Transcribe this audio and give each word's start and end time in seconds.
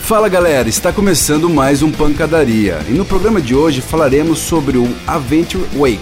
Fala 0.02 0.28
galera, 0.30 0.68
está 0.68 0.92
começando 0.92 1.48
mais 1.48 1.84
um 1.84 1.92
Pancadaria 1.92 2.80
e 2.90 2.94
no 2.94 3.06
programa 3.06 3.40
de 3.40 3.54
hoje 3.54 3.82
falaremos 3.82 4.40
sobre 4.40 4.80
o 4.80 4.90
Adventure 5.06 5.64
Wake, 5.76 6.00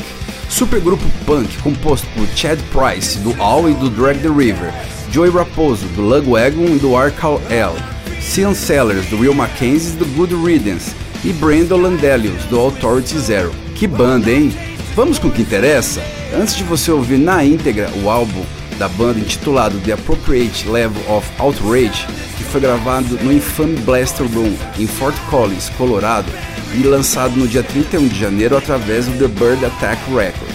supergrupo 0.49 1.03
punk 1.25 1.57
composto 1.57 2.07
por 2.15 2.25
Chad 2.33 2.59
Price 2.71 3.17
do 3.17 3.35
All 3.43 3.69
e 3.69 3.73
do 3.73 3.89
Drag 3.89 4.17
the 4.19 4.29
River, 4.29 4.73
Joey 5.11 5.29
Raposo 5.31 5.85
do 5.87 6.01
Lugwagon 6.01 6.63
e 6.63 6.79
do 6.79 6.95
Arcal 6.95 7.41
L, 7.49 7.75
Sean 8.21 8.53
Sellers 8.53 9.05
do 9.07 9.17
Will 9.19 9.33
Mackenzie 9.33 9.95
e 9.95 9.95
do 9.97 10.05
Good 10.15 10.33
Riddance, 10.33 10.95
e 11.23 11.33
Brandon 11.33 11.77
Landelius, 11.77 12.45
do 12.49 12.59
Authority 12.59 13.17
Zero. 13.19 13.51
Que 13.75 13.87
banda, 13.87 14.31
hein? 14.31 14.51
Vamos 14.95 15.19
com 15.19 15.27
o 15.27 15.31
que 15.31 15.41
interessa? 15.41 16.01
Antes 16.33 16.55
de 16.55 16.63
você 16.63 16.91
ouvir 16.91 17.17
na 17.17 17.43
íntegra 17.43 17.89
o 18.03 18.09
álbum 18.09 18.43
da 18.77 18.87
banda 18.87 19.19
intitulado 19.19 19.77
The 19.83 19.93
Appropriate 19.93 20.67
Level 20.67 21.01
of 21.13 21.27
Outrage, 21.37 22.05
que 22.37 22.43
foi 22.45 22.61
gravado 22.61 23.15
no 23.21 23.31
infame 23.33 23.75
Blaster 23.79 24.25
Room 24.33 24.53
em 24.77 24.87
Fort 24.87 25.15
Collins, 25.29 25.69
Colorado, 25.77 26.31
e 26.75 26.83
lançado 26.83 27.35
no 27.35 27.47
dia 27.47 27.63
31 27.63 28.07
de 28.07 28.17
janeiro 28.19 28.55
através 28.55 29.05
do 29.07 29.17
The 29.17 29.27
Bird 29.27 29.65
Attack 29.65 30.01
Records. 30.13 30.48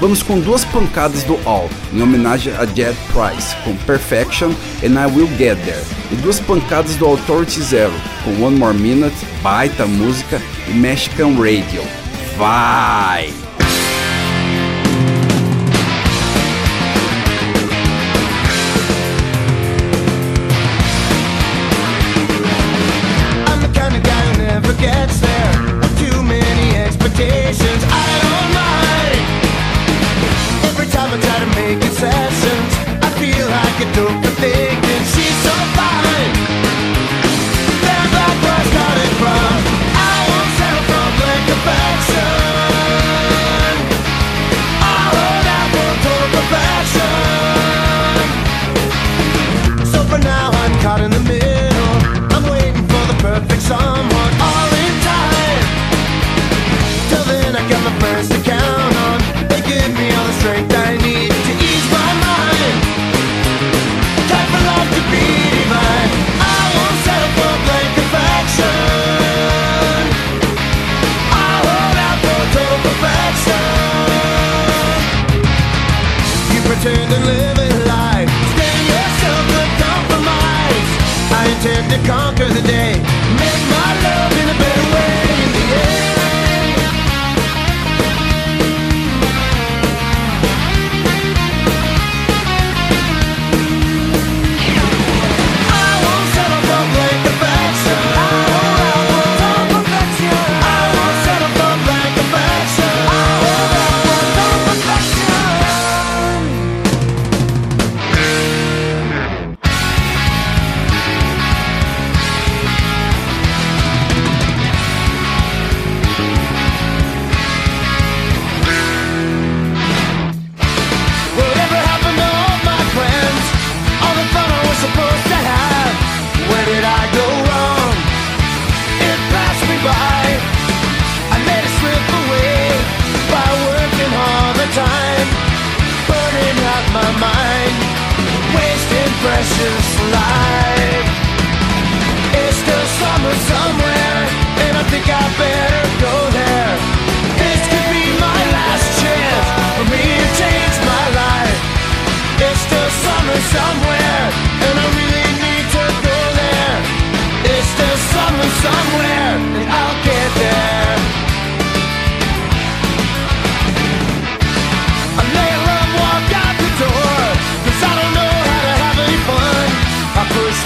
Vamos 0.00 0.22
com 0.22 0.38
duas 0.38 0.64
pancadas 0.64 1.22
do 1.24 1.38
All, 1.46 1.70
em 1.92 2.02
homenagem 2.02 2.52
a 2.54 2.66
Jed 2.66 2.96
Price, 3.12 3.56
com 3.64 3.74
Perfection 3.86 4.50
and 4.84 4.98
I 5.00 5.06
Will 5.06 5.28
Get 5.38 5.56
There, 5.64 5.82
e 6.12 6.16
duas 6.16 6.38
pancadas 6.38 6.96
do 6.96 7.06
Authority 7.06 7.62
Zero, 7.62 7.92
com 8.22 8.42
One 8.44 8.58
More 8.58 8.76
Minute, 8.76 9.16
Baita 9.42 9.86
Música 9.86 10.40
e 10.68 10.72
Mexican 10.72 11.30
Radio. 11.38 11.82
Vai! 12.36 13.32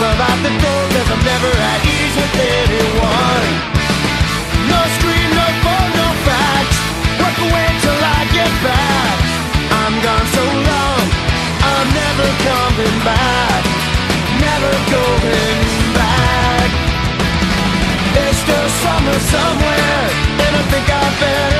love 0.01 0.21
out 0.33 0.41
the 0.49 0.55
door 0.65 0.83
Cause 0.97 1.09
I'm 1.13 1.23
never 1.31 1.51
at 1.71 1.81
ease 1.85 2.15
with 2.19 2.35
anyone 2.41 3.49
No 4.73 4.81
scream, 4.97 5.31
no 5.39 5.47
phone, 5.63 5.91
no 6.01 6.09
facts 6.27 6.77
Work 7.21 7.37
away 7.47 7.67
till 7.85 8.01
I 8.01 8.21
get 8.33 8.53
back 8.65 9.19
I'm 9.79 9.95
gone 10.07 10.27
so 10.37 10.45
long 10.73 11.03
I'm 11.71 11.89
never 12.01 12.29
coming 12.49 12.97
back 13.05 13.63
Never 14.41 14.73
going 14.97 15.63
back 15.95 16.71
It's 18.25 18.39
still 18.45 18.69
summer 18.83 19.19
somewhere 19.37 20.05
And 20.45 20.53
I 20.61 20.63
think 20.73 20.87
I 20.99 21.05
better 21.21 21.60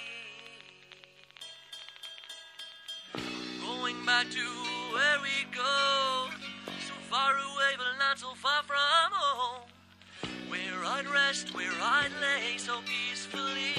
going 3.77 4.05
back 4.05 4.29
to 4.31 4.43
where 4.95 5.17
we 5.21 5.37
go. 5.55 6.29
So 6.87 6.93
far 7.09 7.33
away, 7.33 7.71
but 7.77 7.87
not 7.99 8.17
so 8.19 8.33
far 8.35 8.61
from 8.63 9.09
home. 9.11 9.63
Where 10.49 10.81
I'd 10.85 11.07
rest, 11.07 11.53
where 11.55 11.71
I'd 11.99 12.09
lay 12.25 12.57
so 12.57 12.79
peacefully. 12.91 13.73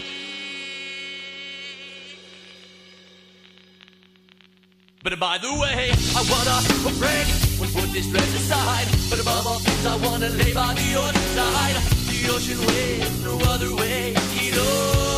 But 5.04 5.18
by 5.18 5.38
the 5.38 5.52
way, 5.62 5.90
I 6.18 6.20
wanna 6.32 6.56
a 6.88 6.92
break 7.00 7.28
and 7.62 7.72
put 7.74 7.88
this 7.92 8.06
dress 8.10 8.34
aside. 8.42 8.86
But 9.10 9.20
above 9.20 9.46
all 9.46 9.58
things, 9.58 9.86
I 9.86 9.96
wanna 10.06 10.28
lay 10.40 10.54
by 10.54 10.74
the 10.74 10.88
ocean 11.02 11.28
side, 11.36 11.76
the 12.08 12.20
ocean 12.34 12.60
way, 12.68 12.90
no 13.24 13.34
other 13.52 13.74
way. 13.76 14.14
You 14.40 14.52
know. 14.56 15.11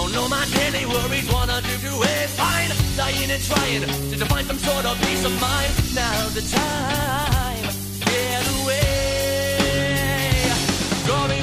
Oh 0.00 0.06
no, 0.06 0.28
my 0.28 0.44
daily 0.54 0.86
worries 0.86 1.26
wanna 1.32 1.60
do 1.60 1.74
to 1.88 1.92
it 2.02 2.28
fine. 2.38 2.70
Dying 2.96 3.30
and 3.34 3.42
trying 3.42 3.82
to 3.82 4.16
define 4.16 4.44
some 4.44 4.56
sort 4.58 4.84
of 4.86 4.96
peace 5.02 5.24
of 5.24 5.32
mind. 5.40 5.72
Now 5.92 6.28
the 6.38 6.42
time, 6.42 7.64
get 8.06 8.44
away. 8.62 10.52
Going 11.04 11.37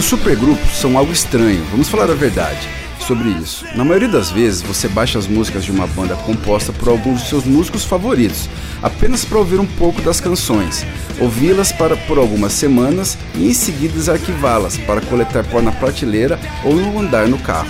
supergrupos 0.08 0.78
são 0.78 0.96
algo 0.96 1.12
estranho, 1.12 1.62
vamos 1.70 1.86
falar 1.90 2.10
a 2.10 2.14
verdade 2.14 2.66
sobre 3.06 3.28
isso. 3.28 3.66
Na 3.76 3.84
maioria 3.84 4.08
das 4.08 4.30
vezes, 4.30 4.62
você 4.62 4.88
baixa 4.88 5.18
as 5.18 5.26
músicas 5.26 5.66
de 5.66 5.70
uma 5.70 5.86
banda 5.86 6.16
composta 6.16 6.72
por 6.72 6.88
alguns 6.88 7.20
de 7.22 7.28
seus 7.28 7.44
músicos 7.44 7.84
favoritos, 7.84 8.48
apenas 8.82 9.26
para 9.26 9.36
ouvir 9.36 9.60
um 9.60 9.66
pouco 9.66 10.00
das 10.00 10.18
canções, 10.18 10.86
ouvi-las 11.20 11.72
para 11.72 11.94
por 11.94 12.16
algumas 12.16 12.54
semanas 12.54 13.18
e 13.34 13.48
em 13.48 13.52
seguida 13.52 14.10
arquivá 14.10 14.56
las 14.56 14.78
para 14.78 15.02
coletar 15.02 15.44
pó 15.44 15.60
na 15.60 15.72
prateleira 15.72 16.40
ou 16.64 16.74
no 16.74 16.98
andar 17.00 17.28
no 17.28 17.38
carro. 17.40 17.68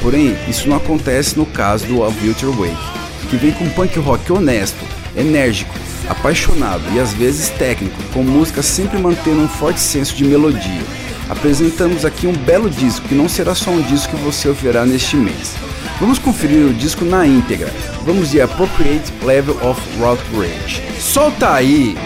Porém, 0.00 0.34
isso 0.48 0.66
não 0.70 0.78
acontece 0.78 1.36
no 1.38 1.44
caso 1.44 1.84
do 1.84 2.02
A 2.02 2.10
Future 2.10 2.50
Wake, 2.56 3.28
que 3.28 3.36
vem 3.36 3.52
com 3.52 3.68
punk 3.68 3.98
rock 3.98 4.32
honesto, 4.32 4.82
enérgico, 5.14 5.74
apaixonado 6.08 6.82
e 6.94 6.98
às 6.98 7.12
vezes 7.12 7.50
técnico, 7.50 8.02
com 8.14 8.22
músicas 8.22 8.64
sempre 8.64 8.98
mantendo 8.98 9.42
um 9.42 9.48
forte 9.48 9.80
senso 9.80 10.16
de 10.16 10.24
melodia 10.24 10.82
apresentamos 11.28 12.04
aqui 12.04 12.26
um 12.26 12.32
belo 12.32 12.70
disco 12.70 13.06
que 13.08 13.14
não 13.14 13.28
será 13.28 13.54
só 13.54 13.70
um 13.70 13.80
disco 13.82 14.16
que 14.16 14.22
você 14.22 14.48
ouvirá 14.48 14.84
neste 14.84 15.16
mês. 15.16 15.54
Vamos 16.00 16.18
conferir 16.18 16.66
o 16.66 16.74
disco 16.74 17.04
na 17.04 17.26
íntegra. 17.26 17.72
Vamos 18.04 18.30
de 18.30 18.40
Appropriate 18.40 19.12
Level 19.22 19.56
of 19.66 19.80
Rock 20.00 20.20
Rage. 20.36 20.82
Solta 21.00 21.52
aí! 21.54 21.96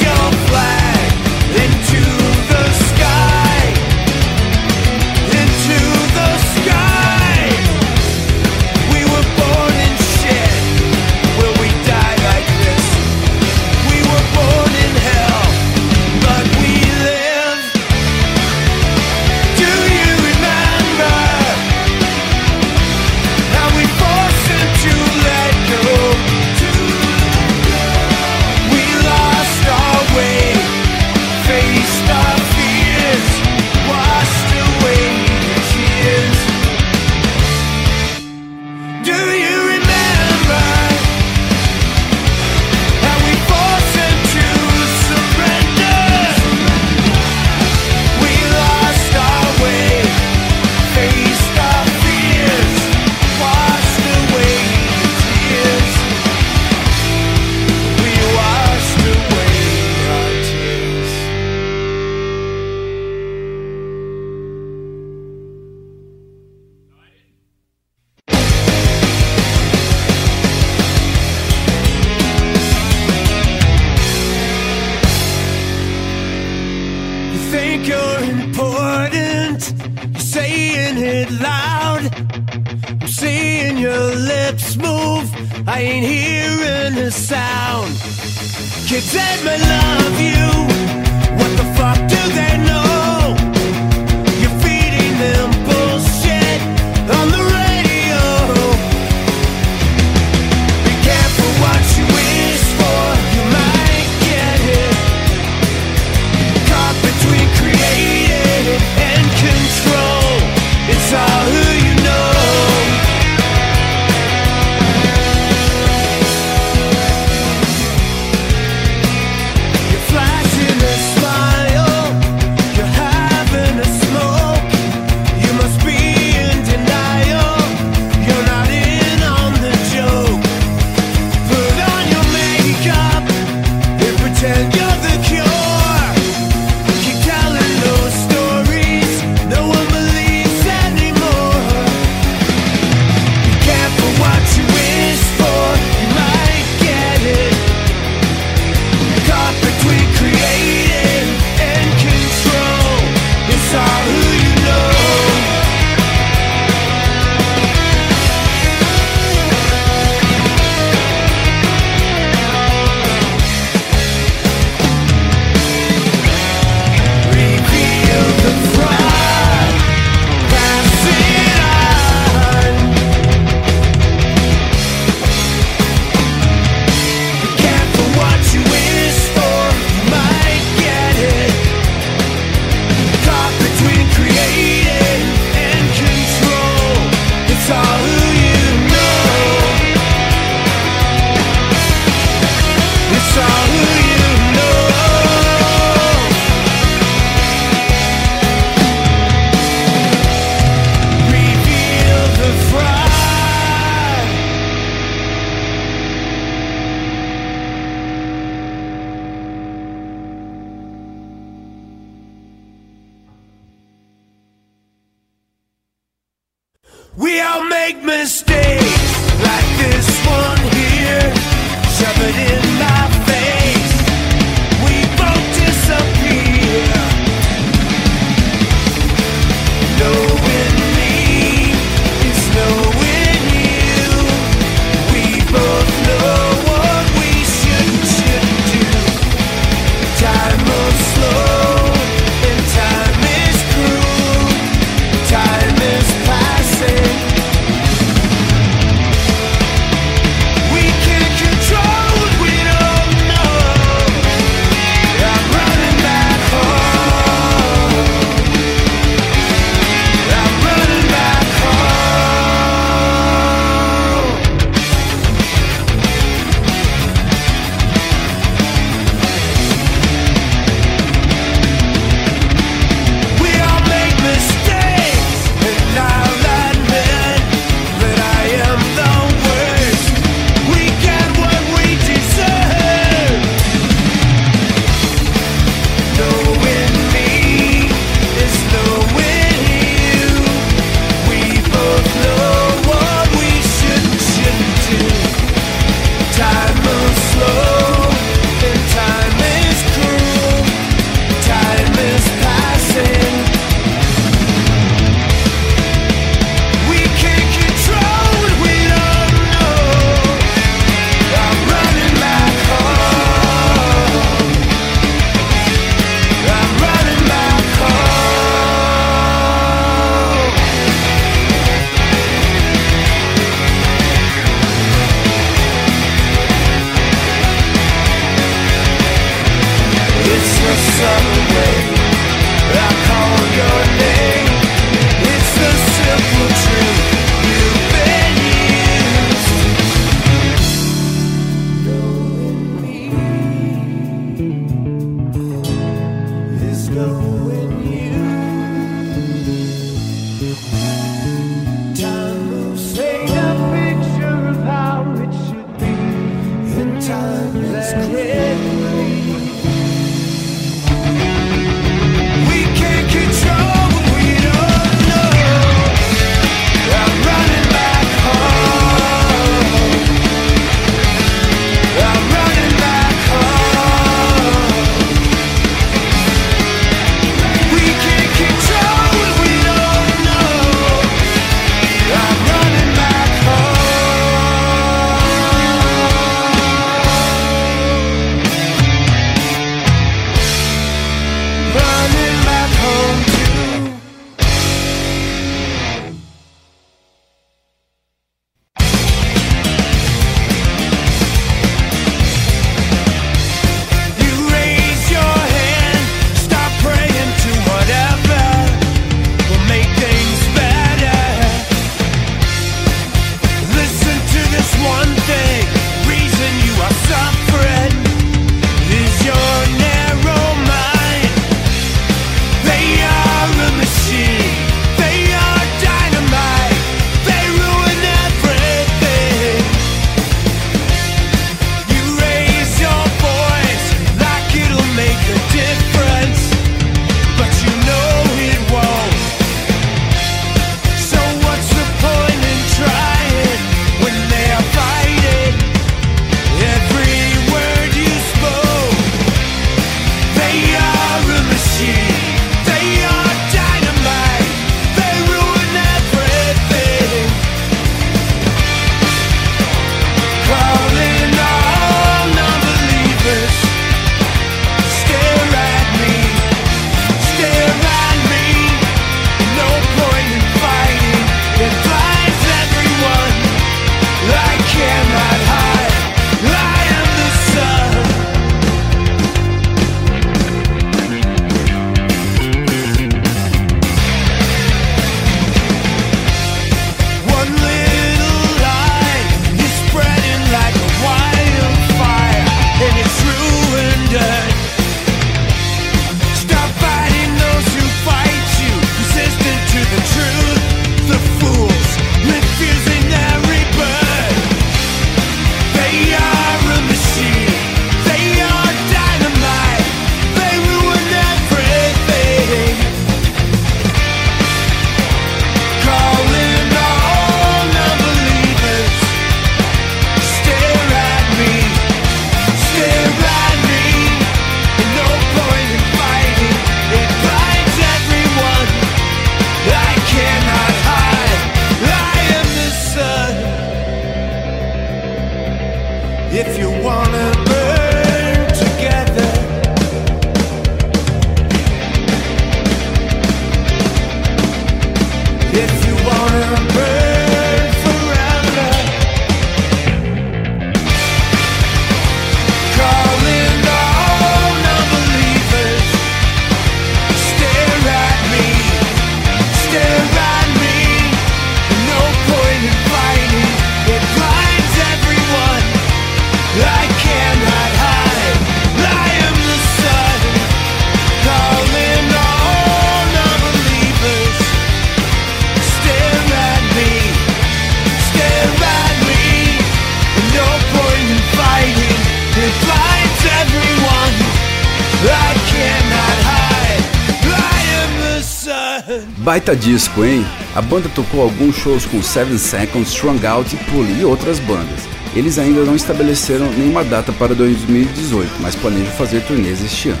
baita 589.28 589.54
disco, 589.54 590.02
hein? 590.06 590.24
A 590.54 590.62
banda 590.62 590.88
tocou 590.88 591.20
alguns 591.20 591.54
shows 591.54 591.84
com 591.84 592.02
Seven 592.02 592.38
Seconds, 592.38 592.88
Strong 592.88 593.26
Out, 593.26 593.54
Pulling 593.70 594.00
e 594.00 594.04
outras 594.06 594.38
bandas. 594.38 594.88
Eles 595.14 595.38
ainda 595.38 595.64
não 595.64 595.76
estabeleceram 595.76 596.50
nenhuma 596.52 596.82
data 596.82 597.12
para 597.12 597.34
2018, 597.34 598.26
mas 598.40 598.54
planejam 598.56 598.90
fazer 598.94 599.20
turnês 599.24 599.62
este 599.62 599.90
ano. 599.90 600.00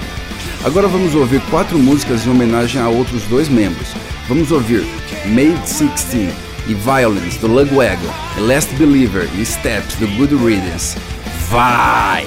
Agora 0.64 0.88
vamos 0.88 1.14
ouvir 1.14 1.42
quatro 1.50 1.78
músicas 1.78 2.26
em 2.26 2.30
homenagem 2.30 2.80
a 2.80 2.88
outros 2.88 3.20
dois 3.24 3.50
membros. 3.50 3.88
Vamos 4.26 4.50
ouvir 4.50 4.82
Made 5.26 5.58
16 5.60 6.30
e 6.66 6.72
Violence 6.74 7.38
do 7.38 7.48
Lugwagon, 7.48 8.10
Last 8.38 8.74
Believer 8.76 9.28
e 9.38 9.44
Steps 9.44 9.94
do 9.96 10.06
Good 10.16 10.34
Riddance. 10.36 10.96
Vai! 11.50 12.24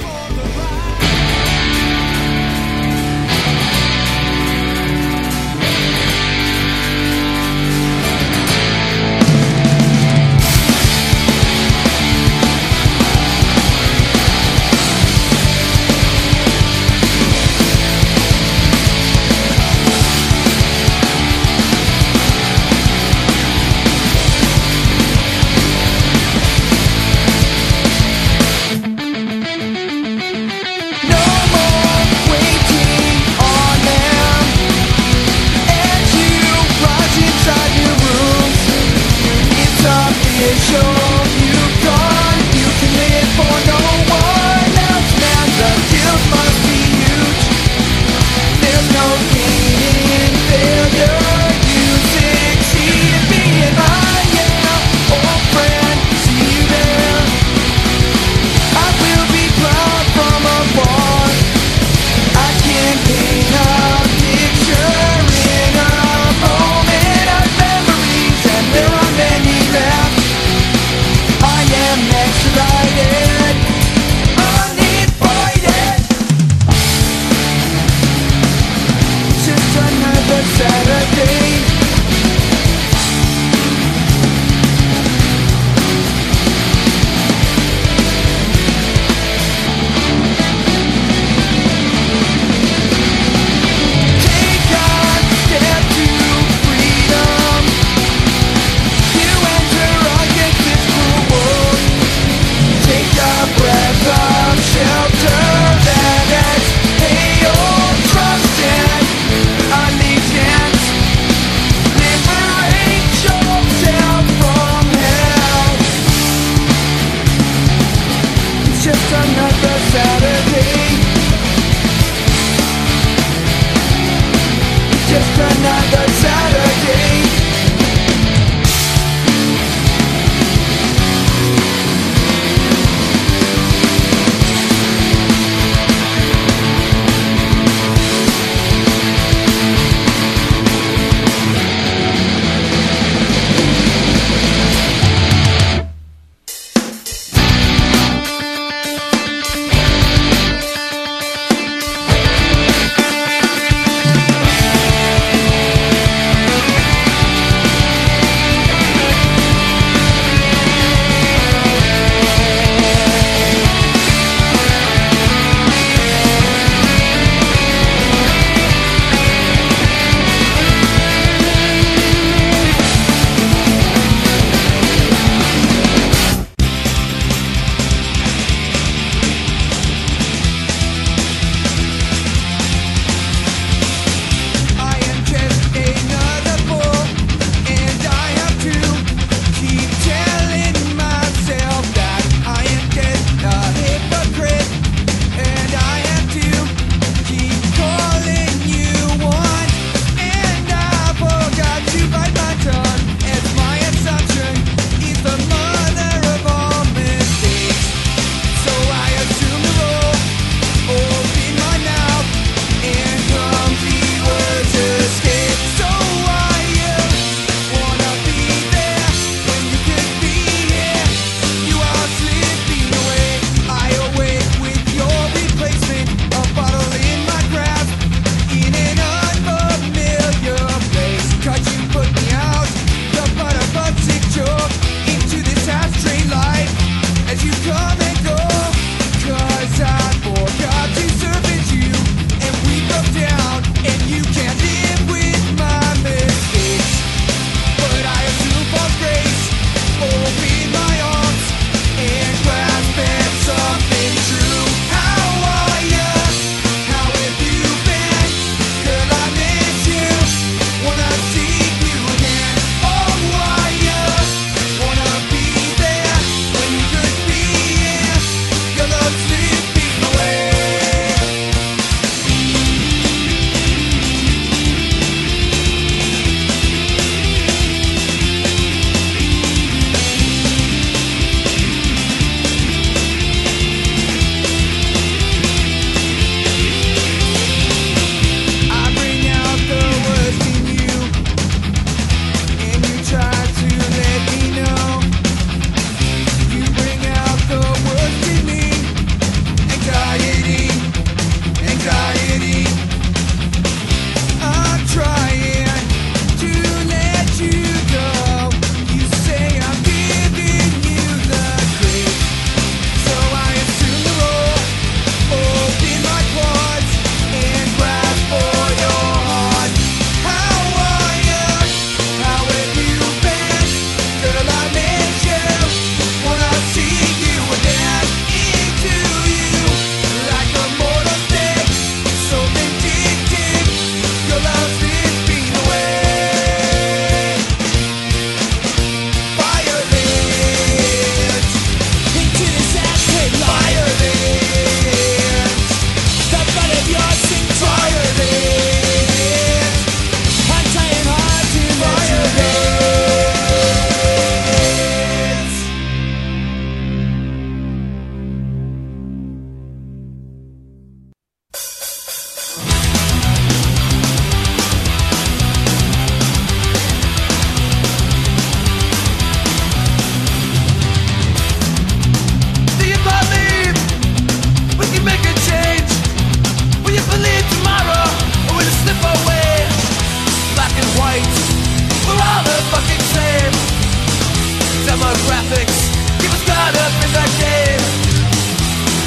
graphics 385.28 385.78
He 386.24 386.28
was 386.32 386.41
caught 386.47 386.72
up 386.72 386.93
in 387.03 387.12
that 387.12 387.32
game 387.36 387.84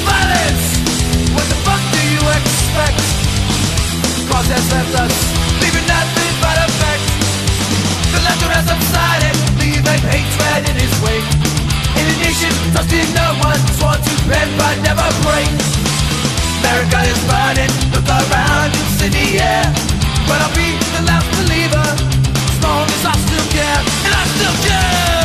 Violence! 0.05 0.63
What 1.33 1.47
the 1.49 1.57
fuck 1.65 1.81
do 1.89 2.01
you 2.13 2.21
expect? 2.37 2.99
Protest 4.29 4.67
left 4.69 4.93
us 5.07 5.13
Leaving 5.61 5.85
nothing 5.89 6.33
but 6.43 6.55
effect 6.69 7.03
The 8.13 8.19
laughter 8.21 8.49
has 8.53 8.65
subsided 8.69 9.33
Leaving 9.57 10.01
hatred 10.05 10.61
in 10.69 10.75
his 10.77 10.93
wake 11.01 11.25
In 11.97 12.05
a 12.05 12.15
nation 12.21 12.53
trusting 12.73 13.09
no 13.17 13.25
one 13.41 13.57
Sworn 13.81 13.97
to 13.97 14.13
bend 14.29 14.51
but 14.61 14.75
never 14.85 15.05
break 15.25 15.49
America 16.61 17.01
is 17.09 17.17
burning 17.29 17.73
Look 17.93 18.05
around, 18.09 18.69
it's 18.77 19.01
in 19.01 19.11
the 19.13 19.27
air 19.41 19.65
But 20.29 20.37
I'll 20.43 20.53
be 20.53 20.69
the 20.93 21.03
last 21.09 21.25
believer 21.41 21.87
As 22.29 22.57
long 22.61 22.85
as 22.93 23.03
I 23.09 23.13
still 23.25 23.47
care 23.57 23.79
And 24.05 24.11
I 24.13 24.21
still 24.37 24.57
care 24.69 25.24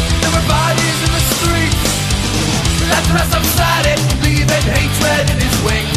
that 2.91 3.01
thrust 3.11 3.31
outside 3.39 3.87
it 3.95 3.99
Leaving 4.23 4.65
hatred 4.67 5.23
in 5.31 5.37
his 5.39 5.55
wake. 5.63 5.91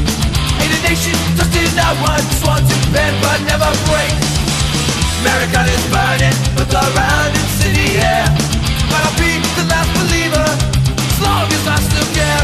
In 0.63 0.69
a 0.71 0.79
nation 0.87 1.15
just 1.37 1.51
in 1.59 1.69
our 1.83 1.95
one 2.07 2.23
Sworn 2.39 2.63
to 2.63 2.77
bend 2.95 3.15
but 3.21 3.39
never 3.51 3.69
break 3.91 4.15
America 5.21 5.61
is 5.67 5.85
burning 5.91 6.37
With 6.55 6.71
the 6.71 6.85
roundings 6.95 7.59
in 7.67 7.73
the 7.75 7.89
air 7.99 8.27
But 8.89 9.03
I'll 9.03 9.17
be 9.19 9.43
the 9.59 9.65
last 9.71 9.91
believer 9.99 10.47
As 10.47 11.21
long 11.21 11.47
as 11.51 11.65
I 11.67 11.77
still 11.83 12.09
care 12.15 12.43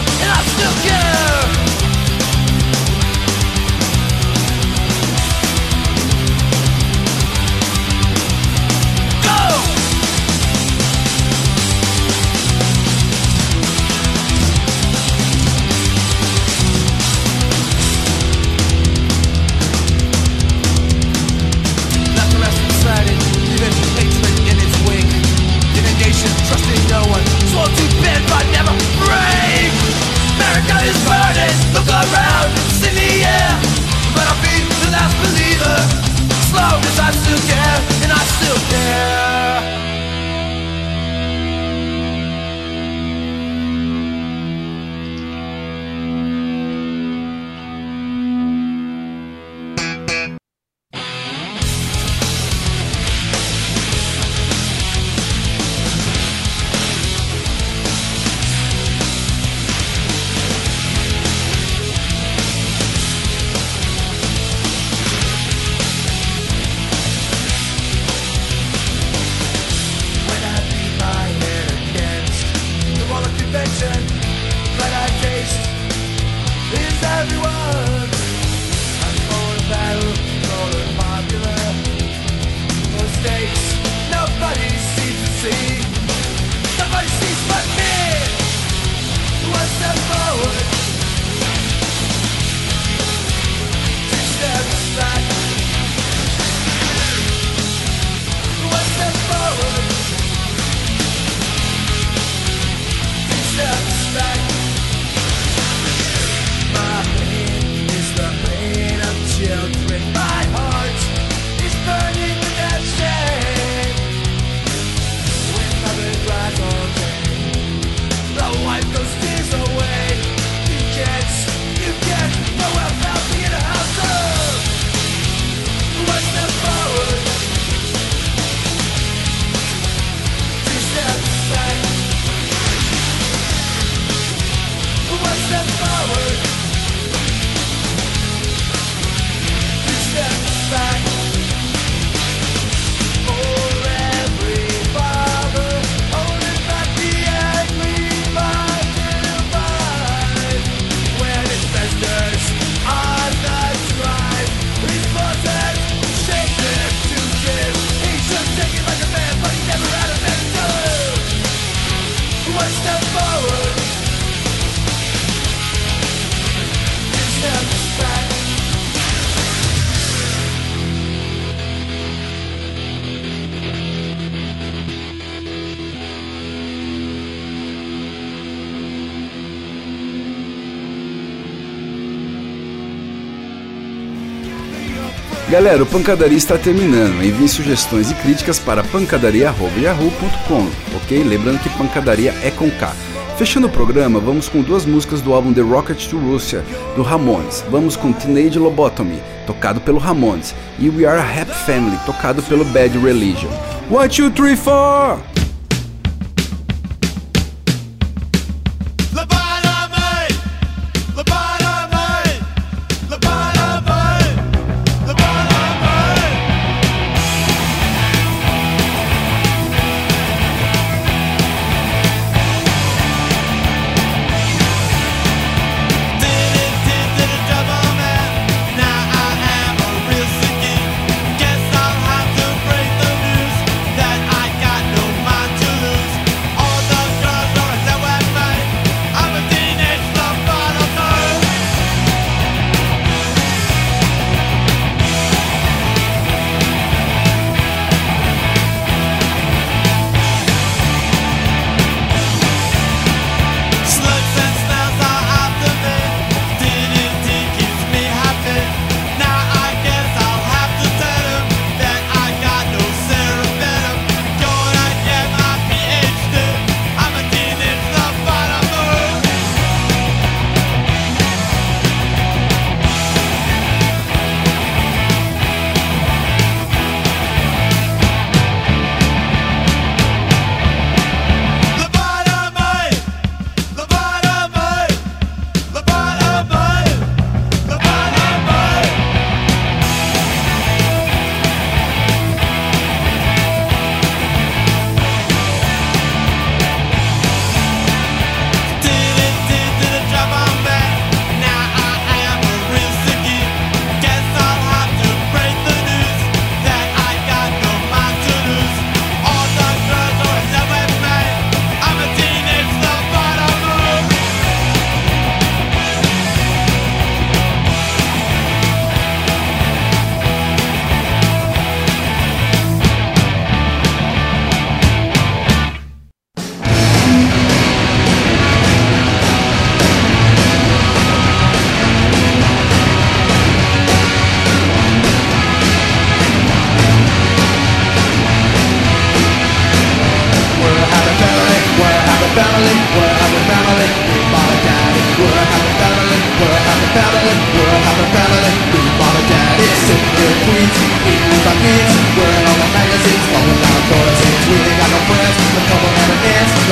Galera, 185.50 185.82
o 185.82 185.86
Pancadaria 185.86 186.36
está 186.38 186.56
terminando. 186.56 187.24
Envie 187.24 187.48
sugestões 187.48 188.08
e 188.08 188.14
críticas 188.14 188.56
para 188.60 188.84
pancadaria.yahoo.com, 188.84 190.68
ok? 190.96 191.24
Lembrando 191.24 191.58
que 191.58 191.68
pancadaria 191.70 192.32
é 192.40 192.52
com 192.52 192.70
K. 192.70 192.92
Fechando 193.36 193.66
o 193.66 193.70
programa, 193.70 194.20
vamos 194.20 194.48
com 194.48 194.62
duas 194.62 194.86
músicas 194.86 195.20
do 195.20 195.34
álbum 195.34 195.52
The 195.52 195.62
Rocket 195.62 196.08
to 196.08 196.16
Russia, 196.18 196.64
do 196.94 197.02
Ramones. 197.02 197.64
Vamos 197.68 197.96
com 197.96 198.12
Teenage 198.12 198.60
Lobotomy, 198.60 199.20
tocado 199.44 199.80
pelo 199.80 199.98
Ramones, 199.98 200.54
e 200.78 200.88
We 200.88 201.04
Are 201.04 201.18
a 201.18 201.40
Happy 201.42 201.52
Family, 201.66 201.98
tocado 202.06 202.44
pelo 202.44 202.64
Bad 202.66 202.96
Religion. 202.98 203.50
One, 203.90 204.08
two, 204.08 204.30
three, 204.30 204.54
four! 204.54 205.18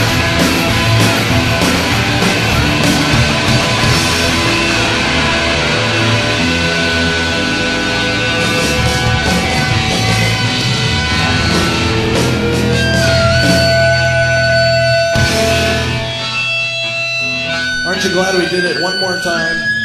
glad 18.09 18.35
we 18.35 18.49
did 18.49 18.65
it 18.65 18.81
one 18.81 18.99
more 18.99 19.17
time. 19.19 19.80